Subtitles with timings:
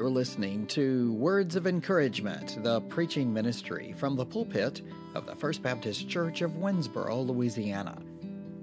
[0.00, 4.80] You're listening to Words of Encouragement, the preaching ministry from the pulpit
[5.14, 8.00] of the First Baptist Church of Winnsboro, Louisiana.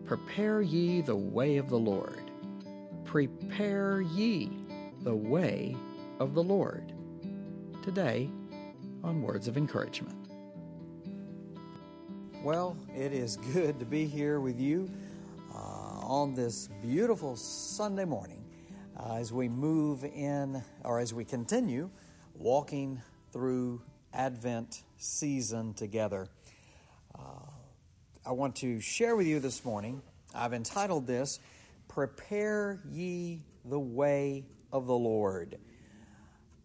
[0.04, 2.32] Prepare ye the way of the Lord.
[3.06, 4.50] Prepare ye
[5.04, 5.78] the way
[6.20, 6.92] of the Lord.
[7.84, 8.32] Today
[9.04, 10.18] on Words of Encouragement.
[12.42, 14.90] Well, it is good to be here with you
[15.54, 15.58] uh,
[16.02, 18.47] on this beautiful Sunday morning
[18.98, 21.90] uh, as we move in, or as we continue
[22.34, 23.02] walking
[23.32, 23.82] through
[24.14, 26.28] Advent season together.
[27.18, 27.52] Uh,
[28.26, 30.02] I want to share with you this morning,
[30.34, 31.40] I've entitled this,
[31.88, 35.58] Prepare Ye the Way of the Lord.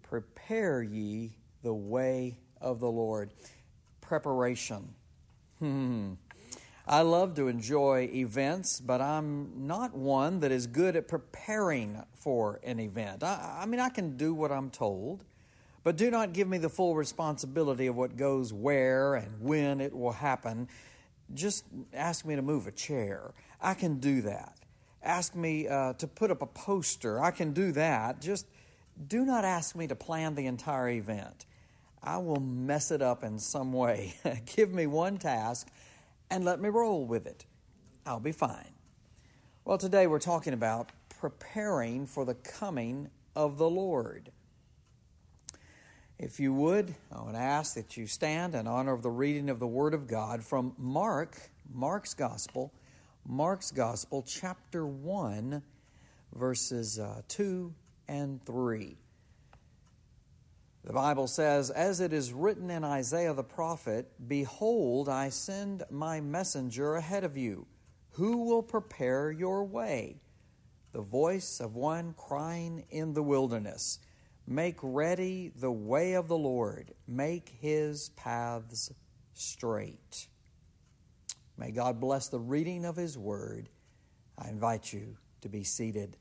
[0.03, 3.33] Prepare ye the way of the Lord.
[4.01, 4.95] Preparation.
[5.59, 6.12] Hmm.
[6.87, 12.59] I love to enjoy events, but I'm not one that is good at preparing for
[12.65, 13.23] an event.
[13.23, 15.25] I, I, mean, I can do what I'm told,
[15.85, 19.97] but do not give me the full responsibility of what goes where and when it
[19.97, 20.69] will happen.
[21.34, 23.33] Just ask me to move a chair.
[23.61, 24.56] I can do that.
[25.05, 27.23] Ask me uh, to put up a poster.
[27.23, 28.21] I can do that.
[28.21, 28.47] Just
[29.09, 31.47] do not ask me to plan the entire event.
[32.03, 34.15] I will mess it up in some way.
[34.56, 35.69] give me one task
[36.31, 37.45] and let me roll with it.
[38.06, 38.73] I'll be fine.
[39.65, 44.33] Well, today we're talking about preparing for the coming of the Lord.
[46.19, 49.59] If you would, I would ask that you stand in honor of the reading of
[49.59, 51.37] the Word of God from Mark,
[51.73, 52.73] Mark's Gospel,
[53.27, 55.62] Mark's Gospel, chapter 1,
[56.34, 57.73] verses uh, 2
[58.09, 58.97] and 3.
[60.84, 66.20] The Bible says, As it is written in Isaiah the prophet, Behold, I send my
[66.20, 67.66] messenger ahead of you,
[68.11, 70.20] who will prepare your way.
[70.92, 74.00] The voice of one crying in the wilderness,
[74.47, 78.92] Make ready the way of the Lord, make his paths
[79.34, 80.27] straight.
[81.56, 83.69] May God bless the reading of his word.
[84.37, 86.16] I invite you to be seated.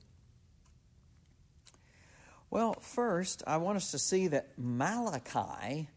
[2.52, 5.88] Well, first, I want us to see that Malachi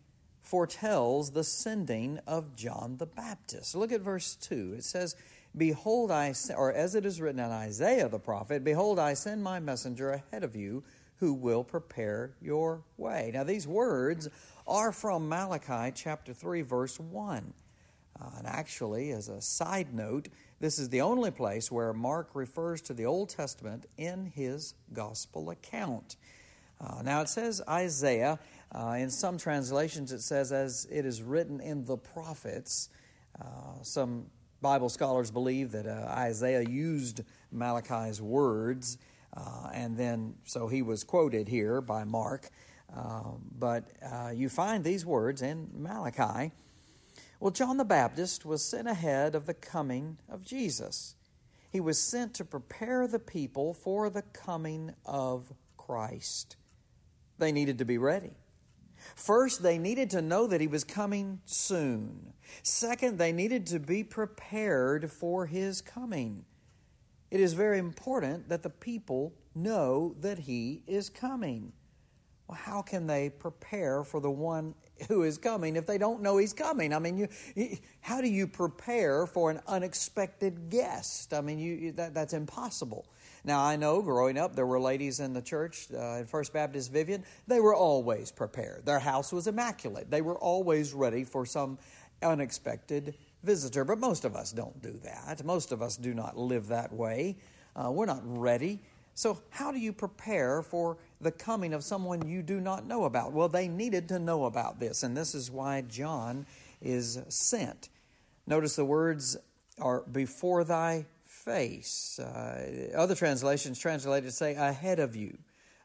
[0.40, 3.74] foretells the sending of John the Baptist.
[3.74, 4.74] Look at verse 2.
[4.78, 5.16] It says,
[5.56, 9.58] Behold, I, or as it is written in Isaiah the prophet, Behold, I send my
[9.58, 10.84] messenger ahead of you
[11.16, 13.32] who will prepare your way.
[13.34, 14.28] Now, these words
[14.64, 17.52] are from Malachi chapter 3, verse 1.
[18.20, 20.28] Uh, and actually, as a side note,
[20.60, 25.50] this is the only place where Mark refers to the Old Testament in his gospel
[25.50, 26.14] account.
[26.80, 28.38] Uh, now it says Isaiah.
[28.74, 32.88] Uh, in some translations, it says as it is written in the prophets.
[33.40, 34.26] Uh, some
[34.60, 38.98] Bible scholars believe that uh, Isaiah used Malachi's words,
[39.36, 42.50] uh, and then so he was quoted here by Mark.
[42.94, 43.84] Uh, but
[44.34, 46.52] you find these words in Malachi.
[47.40, 51.14] Well, John the Baptist was sent ahead of the coming of Jesus.
[51.70, 56.56] He was sent to prepare the people for the coming of Christ.
[57.38, 58.32] They needed to be ready.
[59.16, 62.32] First, they needed to know that he was coming soon.
[62.62, 66.44] Second, they needed to be prepared for his coming.
[67.30, 71.72] It is very important that the people know that he is coming.
[72.46, 74.74] Well, how can they prepare for the one
[75.08, 76.92] who is coming if they don't know he's coming?
[76.92, 81.32] I mean, you, how do you prepare for an unexpected guest?
[81.32, 83.06] I mean, you, that, that's impossible.
[83.44, 87.24] Now, I know growing up, there were ladies in the church uh, First Baptist Vivian.
[87.46, 88.86] They were always prepared.
[88.86, 90.10] Their house was immaculate.
[90.10, 91.78] They were always ready for some
[92.22, 93.84] unexpected visitor.
[93.84, 95.44] But most of us don't do that.
[95.44, 97.36] Most of us do not live that way.
[97.76, 98.80] Uh, we're not ready
[99.16, 103.32] so, how do you prepare for the coming of someone you do not know about?
[103.32, 106.46] Well, they needed to know about this, and this is why John
[106.82, 107.90] is sent.
[108.46, 109.36] Notice the words
[109.78, 111.06] are before thy
[111.44, 112.18] face.
[112.18, 115.36] Uh, other translations translated say ahead of you,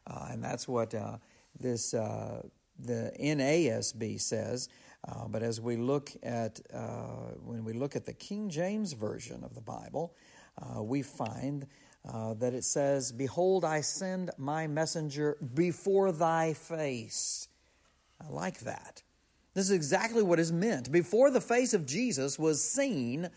[0.06, 1.18] uh, and that's what uh,
[1.58, 2.42] this uh,
[2.78, 4.68] the NASB says.
[5.06, 9.44] Uh, but as we look at uh, when we look at the King James version
[9.44, 10.14] of the Bible,
[10.78, 11.66] we find
[12.04, 17.48] that it says, Behold, I send my messenger before thy face.
[18.22, 19.02] I like that.
[19.54, 20.92] This is exactly what is meant.
[20.92, 23.30] Before the face of Jesus was seen,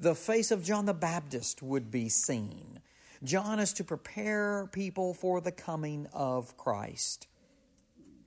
[0.00, 2.80] the face of John the Baptist would be seen.
[3.22, 7.26] John is to prepare people for the coming of Christ.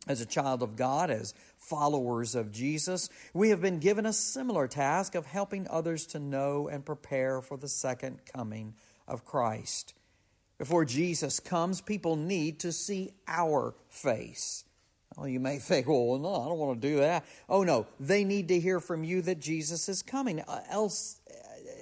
[0.07, 4.67] As a child of God, as followers of Jesus, we have been given a similar
[4.67, 8.75] task of helping others to know and prepare for the second coming
[9.07, 9.95] of Christ.
[10.59, 14.65] Before Jesus comes, people need to see our face.
[15.17, 17.25] Well, you may think, well, no, I don't want to do that.
[17.47, 20.41] Oh, no, they need to hear from you that Jesus is coming.
[20.41, 21.19] Uh, else,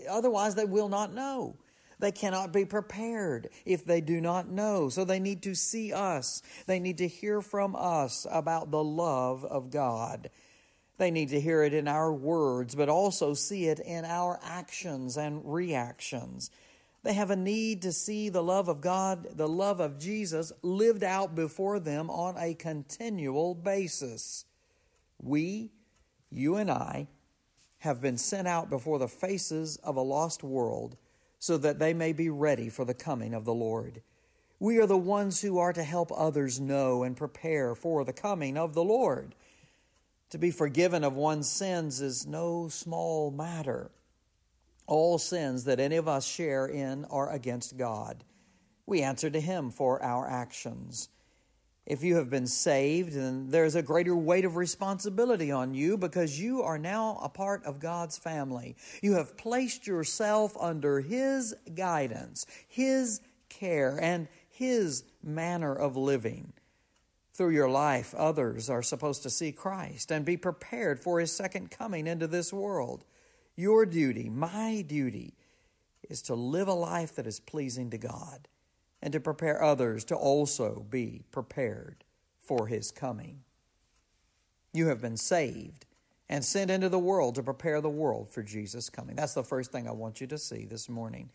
[0.09, 1.57] otherwise, they will not know.
[1.99, 4.89] They cannot be prepared if they do not know.
[4.89, 6.41] So they need to see us.
[6.65, 10.31] They need to hear from us about the love of God.
[10.97, 15.15] They need to hear it in our words, but also see it in our actions
[15.15, 16.49] and reactions.
[17.03, 21.03] They have a need to see the love of God, the love of Jesus, lived
[21.03, 24.45] out before them on a continual basis.
[25.19, 25.71] We,
[26.29, 27.07] you and I,
[27.81, 30.95] have been sent out before the faces of a lost world
[31.39, 34.03] so that they may be ready for the coming of the Lord.
[34.59, 38.55] We are the ones who are to help others know and prepare for the coming
[38.55, 39.33] of the Lord.
[40.29, 43.89] To be forgiven of one's sins is no small matter.
[44.85, 48.23] All sins that any of us share in are against God.
[48.85, 51.09] We answer to Him for our actions.
[51.91, 56.39] If you have been saved, then there's a greater weight of responsibility on you because
[56.39, 58.77] you are now a part of God's family.
[59.01, 66.53] You have placed yourself under His guidance, His care, and His manner of living.
[67.33, 71.71] Through your life, others are supposed to see Christ and be prepared for His second
[71.71, 73.03] coming into this world.
[73.57, 75.33] Your duty, my duty,
[76.09, 78.47] is to live a life that is pleasing to God
[79.01, 82.03] and to prepare others to also be prepared
[82.39, 83.41] for his coming.
[84.73, 85.85] You have been saved
[86.29, 89.15] and sent into the world to prepare the world for Jesus' coming.
[89.15, 91.29] That's the first thing I want you to see this morning.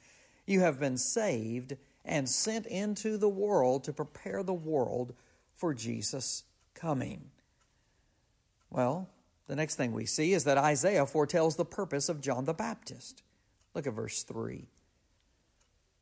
[0.46, 5.12] You have been saved and sent into the world to prepare the world
[5.56, 7.30] for Jesus' coming.
[8.70, 9.08] Well,
[9.48, 13.22] the next thing we see is that Isaiah foretells the purpose of John the Baptist.
[13.74, 14.68] Look at verse 3.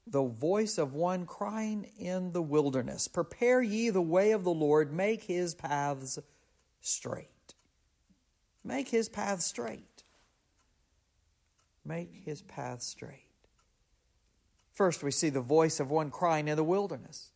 [0.06, 4.92] The voice of one crying in the wilderness, Prepare ye the way of the Lord,
[4.92, 6.18] make his paths
[6.80, 7.54] straight.
[8.62, 10.04] Make his path straight.
[11.84, 13.20] Make his path straight.
[14.72, 17.30] First, we see the voice of one crying in the wilderness.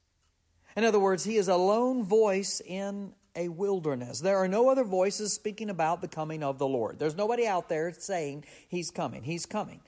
[0.76, 4.20] In other words, he is a lone voice in a wilderness.
[4.20, 6.98] There are no other voices speaking about the coming of the Lord.
[6.98, 9.22] There's nobody out there saying he's coming.
[9.22, 9.80] He's coming.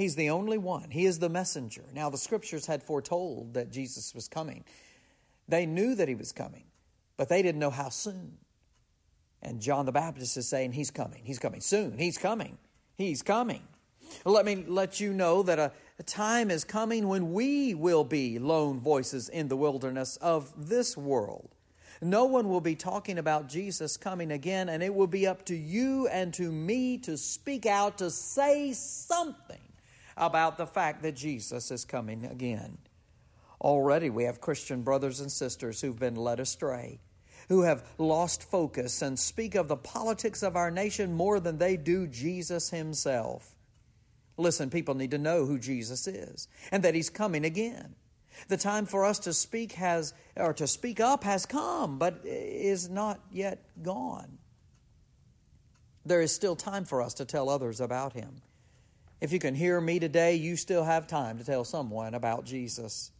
[0.00, 0.90] He's the only one.
[0.90, 1.84] He is the messenger.
[1.92, 4.64] Now, the scriptures had foretold that Jesus was coming.
[5.46, 6.64] They knew that he was coming,
[7.18, 8.38] but they didn't know how soon.
[9.42, 11.20] And John the Baptist is saying, He's coming.
[11.26, 11.98] He's coming soon.
[11.98, 12.56] He's coming.
[12.96, 13.60] He's coming.
[14.24, 18.38] Let me let you know that a, a, time is coming when we will be
[18.38, 21.50] lone voices in the wilderness of this world.
[22.00, 25.54] No one will be talking about Jesus coming again, and it will be up to
[25.54, 29.60] you and to me to speak out, to say something
[30.20, 32.78] about the fact that Jesus is coming again.
[33.60, 37.00] Already we have Christian brothers and sisters who've been led astray,
[37.48, 41.76] who have lost focus and speak of the politics of our nation more than they
[41.76, 43.56] do Jesus himself.
[44.36, 47.96] Listen, people need to know who Jesus is and that he's coming again.
[48.48, 52.88] The time for us to speak has, or to speak up has come, but is
[52.88, 54.38] not yet gone.
[56.04, 58.40] There is still time for us to tell others about Him.
[59.20, 63.12] If you can hear me today, you still have time to tell someone about Jesus.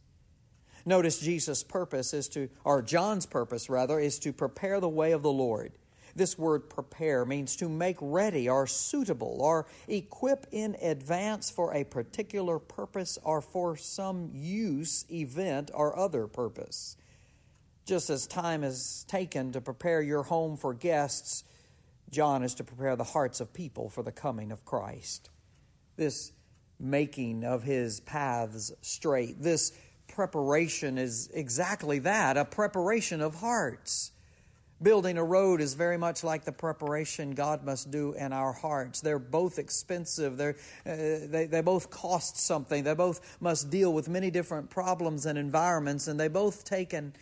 [0.87, 5.23] Notice Jesus' purpose is to, or John's purpose rather, is to prepare the way of
[5.23, 5.73] the Lord.
[6.17, 11.85] This word prepare means to make ready or suitable or equip in advance for a
[11.85, 16.97] particular purpose or for some use, event, or other purpose.
[17.85, 21.45] Just as time is taken to prepare your home for guests,
[22.11, 25.31] John is to prepare the hearts of people for the coming of Christ.
[26.01, 26.33] This
[26.79, 29.73] making of his paths straight, this
[30.09, 34.13] preparation is exactly that a preparation of hearts.
[34.81, 39.03] Building a road is very much like the preparation God must do in our hearts.
[39.03, 40.39] They're both expensive.
[40.39, 42.83] They're, uh, they, they both cost something.
[42.83, 47.13] They both must deal with many different problems and environments, and they both take an,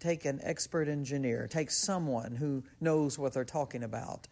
[0.00, 4.26] take an expert engineer, take someone who knows what they're talking about.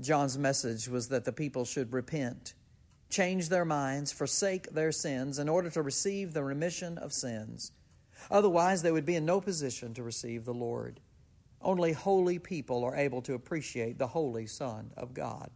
[0.00, 2.54] John's message was that the people should repent,
[3.08, 7.72] change their minds, forsake their sins in order to receive the remission of sins.
[8.30, 11.00] Otherwise, they would be in no position to receive the Lord.
[11.62, 15.50] Only holy people are able to appreciate the Holy Son of God.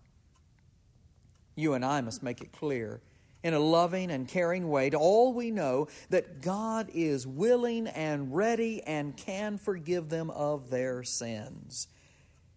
[1.55, 3.01] You and I must make it clear
[3.43, 8.35] in a loving and caring way to all we know that God is willing and
[8.35, 11.89] ready and can forgive them of their sins.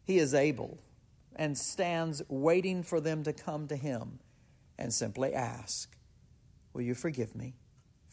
[0.03, 0.77] He is able
[1.35, 4.19] and stands waiting for them to come to Him
[4.77, 5.95] and simply ask,
[6.73, 7.55] Will you forgive me?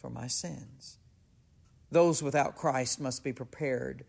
[0.01, 0.97] for my sins.
[1.91, 4.03] Those without Christ must be prepared,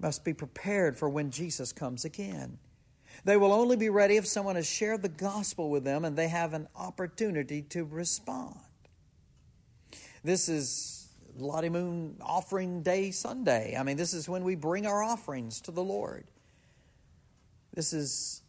[0.00, 2.58] must be prepared for when Jesus comes again.
[3.24, 6.28] They will only be ready if someone has shared the gospel with them and they
[6.28, 8.58] have an opportunity to respond.
[10.24, 13.76] This is Lottie Moon Offering Day Sunday.
[13.78, 16.24] I mean, this is when we bring our offerings to the Lord.
[17.74, 18.42] This is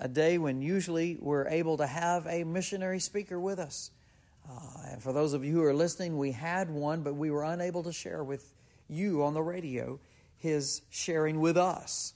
[0.00, 3.90] a day when usually we're able to have a missionary speaker with us.
[4.48, 7.44] Uh, and for those of you who are listening, we had one, but we were
[7.44, 8.54] unable to share with
[8.88, 10.00] you on the radio
[10.38, 12.14] his sharing with us.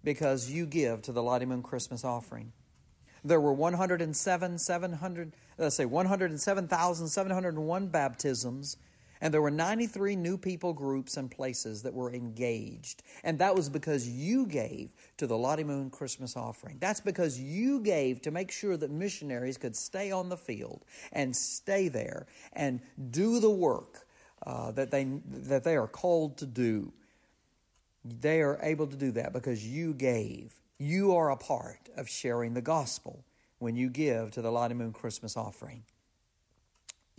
[0.02, 2.52] because you give to the Lottie Moon Christmas offering.
[3.24, 8.76] There were 107, 700, let's say 107,701 baptisms
[9.20, 13.02] and there were 93 new people groups and places that were engaged.
[13.22, 16.78] And that was because you gave to the Lottie Moon Christmas offering.
[16.80, 21.36] That's because you gave to make sure that missionaries could stay on the field and
[21.36, 24.06] stay there and do the work
[24.46, 26.92] uh, that, they, that they are called to do.
[28.02, 30.59] They are able to do that because you gave.
[30.80, 33.24] You are a part of sharing the gospel
[33.60, 35.84] when you give to the Lottie Moon Christmas offering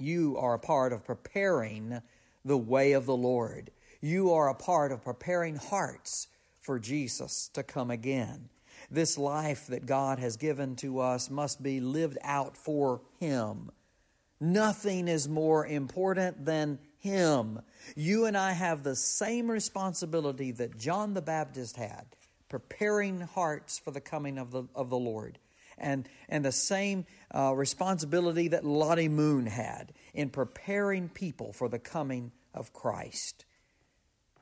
[0.01, 2.01] you are a part of preparing
[2.43, 3.71] the way of the Lord.
[4.01, 6.27] You are a part of preparing hearts
[6.59, 8.49] for Jesus to come again.
[8.89, 13.69] This life that God has given to us must be lived out for Him.
[14.39, 17.61] Nothing is more important than Him.
[17.95, 22.05] You and I have the same responsibility that John the Baptist had,
[22.51, 25.39] preparing hearts for the coming of the, of the Lord
[25.77, 31.79] and, and the same uh, responsibility that Lottie Moon had in preparing people for the
[31.79, 33.45] coming of Christ.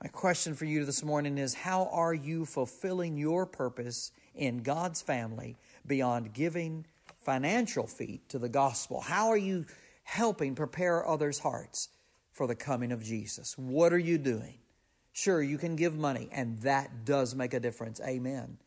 [0.02, 5.04] My question for you this morning is How are you fulfilling your purpose in God's
[5.04, 6.88] family beyond giving
[7.20, 9.02] financial feet to the gospel?
[9.02, 9.68] How are you
[10.02, 11.90] helping prepare others' hearts
[12.32, 13.56] for the coming of Jesus?
[13.56, 14.56] What are you doing?
[15.12, 18.00] Sure, you can give money, and that does make a difference.
[18.02, 18.58] Amen.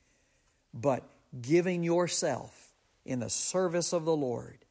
[0.75, 1.05] But
[1.41, 2.73] giving yourself
[3.05, 4.65] in the service of the Lord,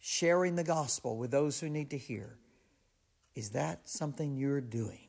[0.00, 2.38] sharing the gospel with those who need to hear,
[3.34, 5.08] is that something you're doing?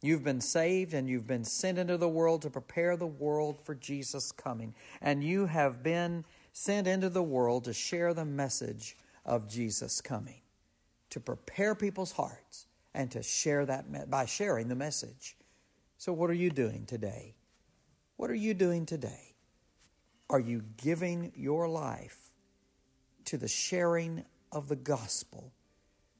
[0.00, 3.74] You've been saved and you've been sent into the world to prepare the world for
[3.74, 4.74] Jesus' coming.
[5.00, 10.40] And you have been sent into the world to share the message of Jesus' coming,
[11.10, 12.66] to prepare people's hearts
[12.98, 15.36] and to share that by sharing the message.
[15.98, 17.36] So, what are you doing today?
[18.16, 19.36] What are you doing today?
[20.28, 22.18] Are you giving your life
[23.26, 25.52] to the sharing of the gospel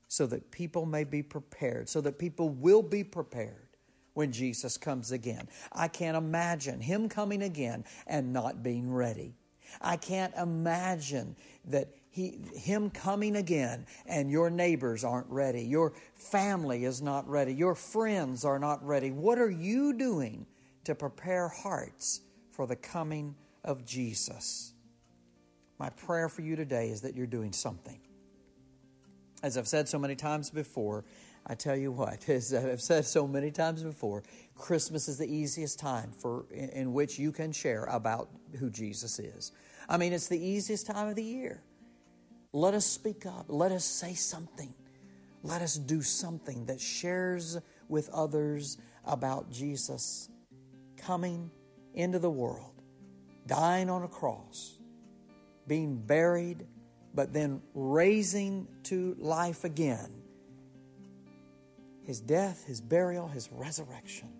[0.06, 3.76] so that people may be prepared, so that people will be prepared
[4.14, 5.48] when Jesus comes again?
[5.72, 9.34] I can't imagine him coming again and not being ready.
[9.80, 16.84] I can't imagine that he, him coming again and your neighbors aren't ready, your family
[16.84, 19.10] is not ready, your friends are not ready.
[19.10, 20.46] What are you doing
[20.84, 24.72] to prepare hearts for the coming of Jesus.
[25.78, 28.00] My prayer for you today is that you're doing something.
[29.42, 31.04] As I've said so many times before,
[31.46, 34.24] I tell you what, as I've said so many times before,
[34.56, 39.52] Christmas is the easiest time for in, which you can share about who Jesus is.
[39.88, 41.62] I mean, it's the easiest time of the year.
[42.52, 43.46] Let us speak up.
[43.48, 44.72] Let us say something.
[45.42, 50.28] Let us do something that shares with others about Jesus
[50.96, 51.50] coming
[51.94, 52.82] into the world,
[53.46, 54.78] dying on a cross,
[55.66, 56.66] being buried,
[57.14, 60.10] but then raising to life again.
[62.04, 64.30] His death, his burial, his resurrection.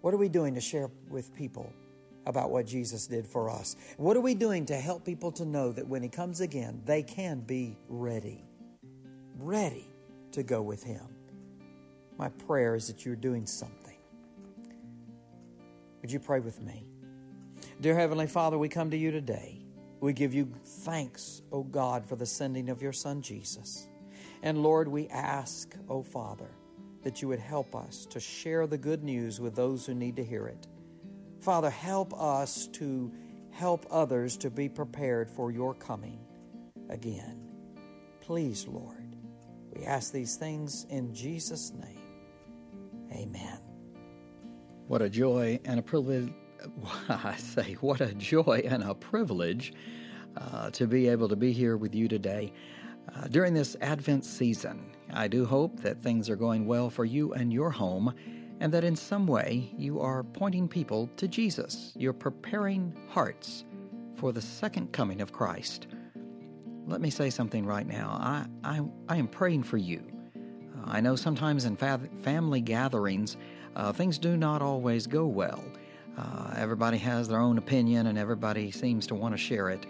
[0.00, 1.72] What are we doing to share with people
[2.26, 3.76] about what Jesus did for us?
[3.96, 7.02] What are we doing to help people to know that when he comes again, they
[7.02, 8.44] can be ready?
[9.38, 9.86] Ready
[10.32, 11.06] to go with him.
[12.18, 13.96] My prayer is that you're doing something.
[16.02, 16.86] Would you pray with me?
[17.80, 19.60] Dear Heavenly Father, we come to you today.
[20.00, 23.88] We give you thanks, O God, for the sending of your Son Jesus.
[24.42, 26.50] And Lord, we ask, O Father,
[27.02, 30.24] that you would help us to share the good news with those who need to
[30.24, 30.66] hear it.
[31.46, 33.12] Father, help us to
[33.52, 36.18] help others to be prepared for your coming
[36.90, 37.40] again.
[38.20, 39.14] Please, Lord,
[39.72, 42.02] we ask these things in Jesus' name.
[43.12, 43.60] Amen.
[44.88, 46.32] What a joy and a privilege.
[47.08, 49.72] I say, what a joy and a privilege
[50.36, 52.52] uh, to be able to be here with you today.
[53.14, 57.34] Uh, during this Advent season, I do hope that things are going well for you
[57.34, 58.16] and your home,
[58.60, 61.92] and that in some way you are pointing people to Jesus.
[61.96, 63.64] You're preparing hearts
[64.16, 65.88] for the second coming of Christ.
[66.86, 68.16] Let me say something right now.
[68.20, 70.02] I, I, I am praying for you.
[70.36, 73.36] Uh, I know sometimes in fa- family gatherings,
[73.74, 75.62] uh, things do not always go well.
[76.16, 79.84] Uh, everybody has their own opinion and everybody seems to want to share it,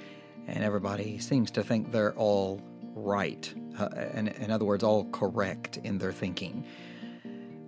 [0.49, 2.61] and everybody seems to think they're all
[2.95, 3.53] right.
[3.79, 6.67] Uh, in, in other words, all correct in their thinking.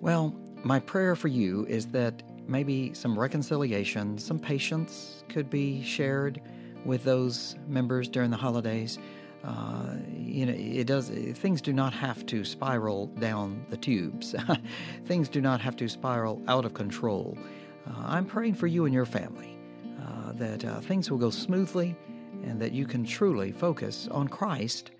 [0.00, 0.34] Well,
[0.64, 6.40] my prayer for you is that maybe some reconciliation, some patience could be shared
[6.84, 8.98] with those members during the holidays.
[9.44, 11.08] Uh, you know, it does.
[11.08, 14.34] Things do not have to spiral down the tubes.
[15.04, 17.38] things do not have to spiral out of control.
[17.86, 19.56] Uh, I'm praying for you and your family
[20.02, 21.94] uh, that uh, things will go smoothly,
[22.42, 24.90] and that you can truly focus on Christ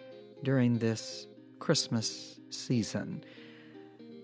[0.44, 1.26] during this
[1.58, 3.24] Christmas season.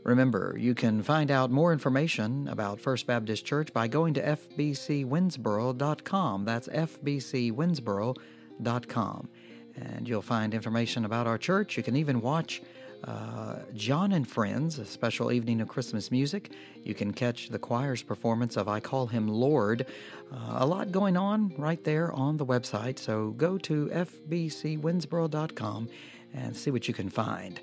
[0.04, 6.44] Remember, you can find out more information about First Baptist Church by going to fbcwinsboro.com.
[6.44, 9.28] That's fbcwinsboro.com.
[9.76, 11.76] And you'll find information about our church.
[11.76, 12.62] You can even watch
[13.04, 16.52] uh, John and Friends, a special evening of Christmas music.
[16.82, 19.86] You can catch the choir's performance of I Call Him Lord.
[20.32, 25.88] Uh, a lot going on right there on the website, so go to fbcwinsboro.com
[26.34, 27.60] and see what you can find.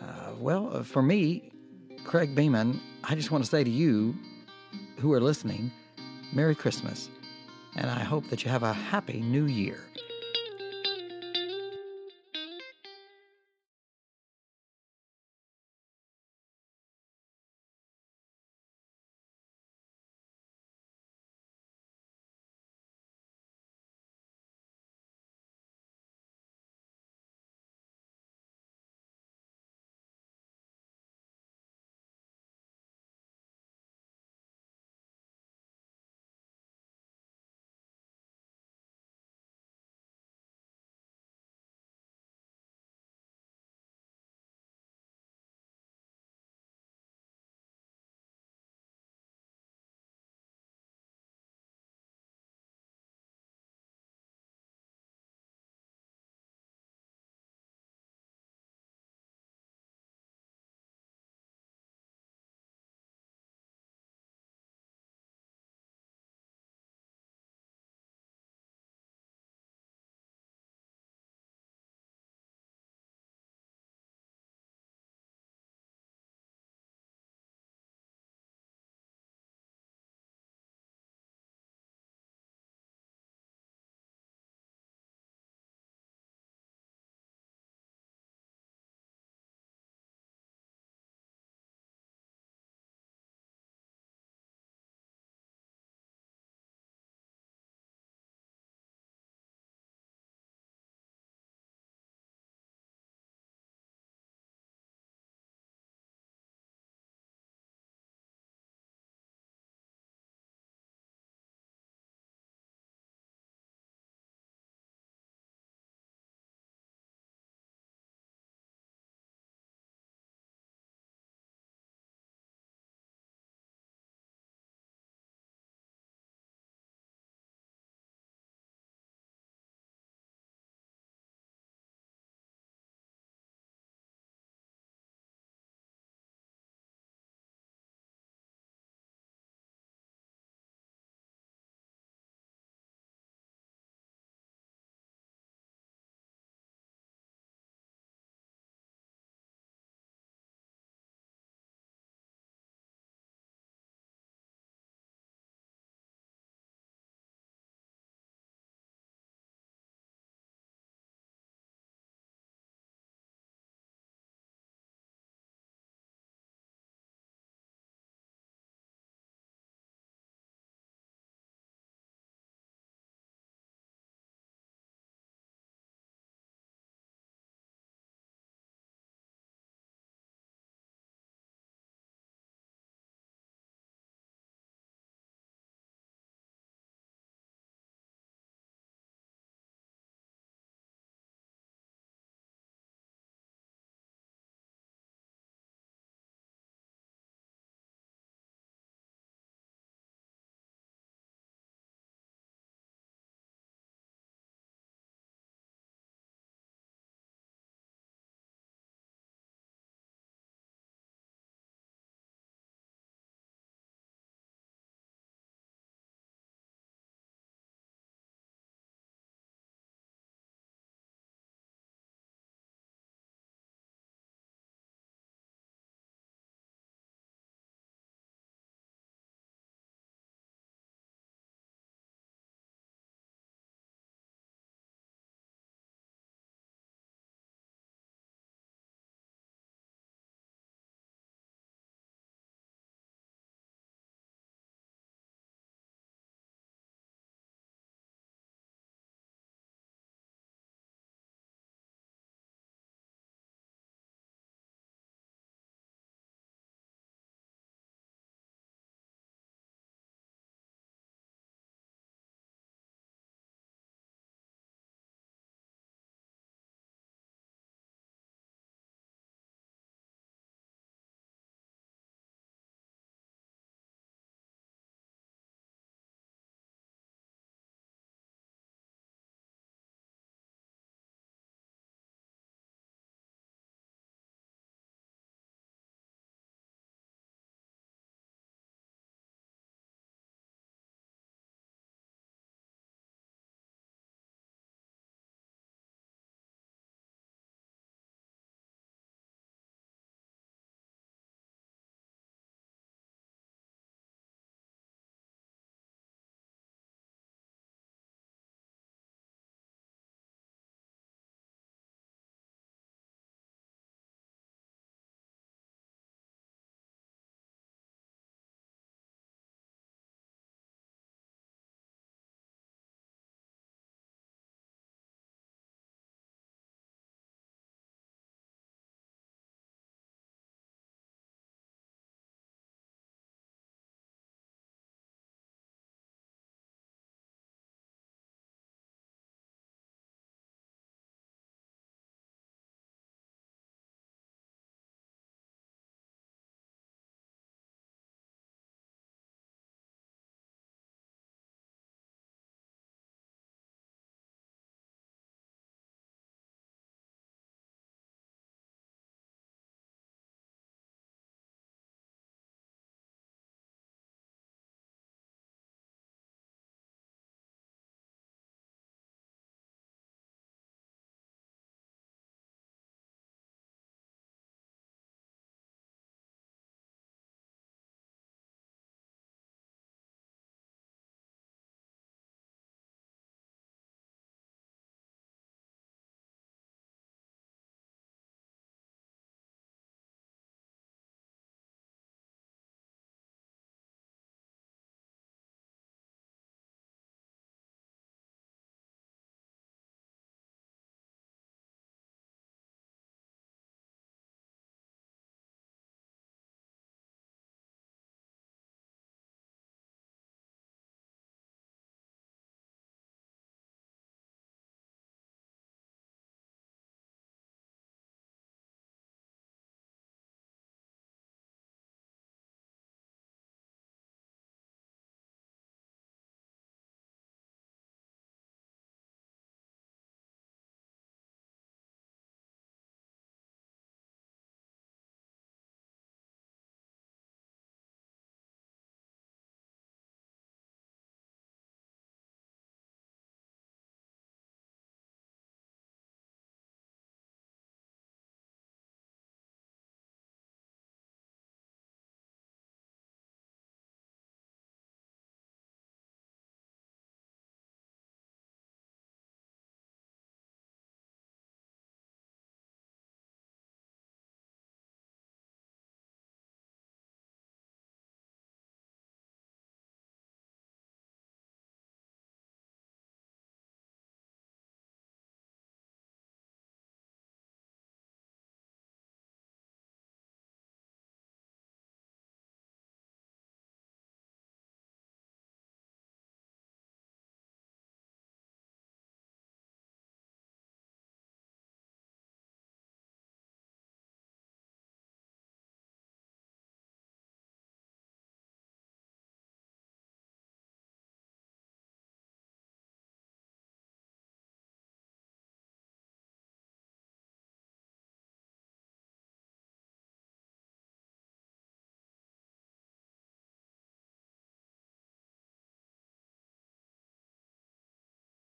[0.00, 1.50] Uh, well, uh, for me,
[2.04, 4.14] Craig Beeman, I just want to say to you
[4.98, 5.70] who are listening,
[6.32, 7.08] Merry Christmas,
[7.76, 9.84] and I hope that you have a happy new year.